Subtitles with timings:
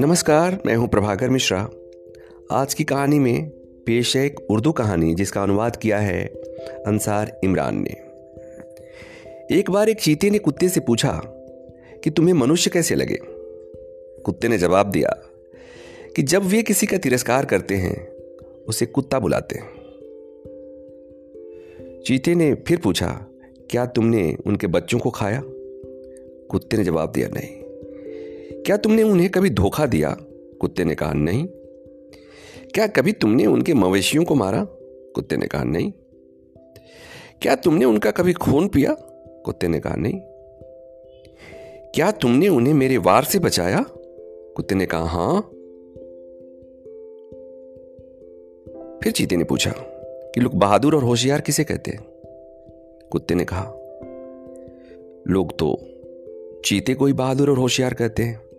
[0.00, 1.70] नमस्कार, मैं हूँ प्रभाकर मिश्रा।
[2.52, 3.50] आज की कहानी में
[3.86, 6.26] पेश है एक उर्दू कहानी जिसका अनुवाद किया है
[6.86, 7.90] अंसार इमरान ने।
[9.56, 11.12] एक बार एक चीते ने कुत्ते से पूछा
[12.04, 13.18] कि तुम्हें मनुष्य कैसे लगे?
[14.24, 15.08] कुत्ते ने जवाब दिया
[16.16, 18.08] कि जब वे किसी का तिरस्कार करते हैं,
[18.68, 19.68] उसे कुत्ता बुलाते हैं।
[22.06, 23.26] चीते ने फिर पूछा,
[23.70, 25.42] क्या तुमने उनके बच्चों को खाया?
[26.50, 27.59] कुत्ते ने जवाब दिया, नहीं।
[28.66, 30.16] क्या तुमने उन्हें कभी धोखा दिया?
[30.60, 31.46] कुत्ते ने कहा, नहीं।
[32.74, 34.66] क्या कभी तुमने उनके मवेशियों को मारा?
[35.14, 35.92] कुत्ते ने कहा, नहीं।
[37.42, 38.96] क्या तुमने उनका कभी खून पिया?
[39.44, 40.20] कुत्ते ने कहा, नहीं।
[41.94, 43.84] क्या तुमने उन्हें मेरे वार से बचाया?
[44.56, 45.40] कुत्ते ने कहा, हाँ।
[48.98, 49.74] फिर चीते ने पूछा
[50.34, 51.90] कि, लोग बहादुर और होशियार किसे कहते?
[51.90, 52.00] हैं
[53.10, 53.64] कुत्ते ने कहा,
[55.28, 55.78] लोग तो
[56.64, 58.49] चीते को ही बहादुर और होशियार कहते हैं।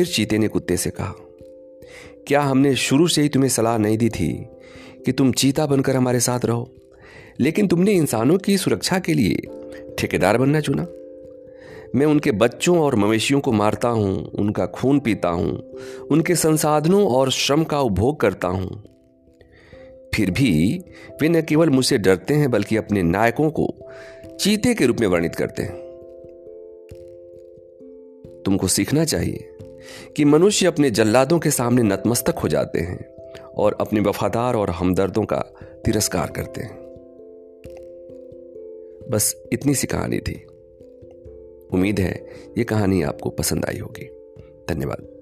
[0.00, 1.14] फिर चीते ने कुत्ते से कहा,
[2.26, 4.46] क्या हमने शुरू से ही तुम्हें सलाह नहीं दी थी
[5.06, 6.70] कि तुम चीता बनकर हमारे साथ रहो?
[7.40, 9.34] लेकिन तुमने इंसानों की सुरक्षा के लिए
[9.98, 10.82] ठेकेदार बनना चुना।
[11.94, 15.72] मैं उनके बच्चों और मवेशियों को मारता हूँ, उनका खून पीता हूँ,
[16.10, 18.82] उनके संसाधनों और श्रम का उपभोग करता हूँ।
[20.14, 20.84] फिर भी
[21.22, 23.74] वे न केवल मुझसे डरते हैं, बल्कि अपने नायकों को
[24.40, 25.90] चीते के रूप में वर्णित करते हैं।
[28.44, 29.50] तुमको सीखना चाहिए
[30.16, 33.14] कि मनुष्य अपने जल्लादों के सामने नतमस्तक हो जाते हैं
[33.56, 35.38] और अपने वफादार और हमदर्दों का
[35.84, 36.80] तिरस्कार करते हैं।
[39.10, 40.46] बस इतनी सी कहानी थी।
[41.72, 42.26] उम्मीद है
[42.58, 44.10] ये कहानी आपको पसंद आई होगी।
[44.74, 45.19] धन्यवाद।